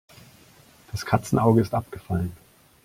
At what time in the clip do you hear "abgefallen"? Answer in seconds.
1.75-2.35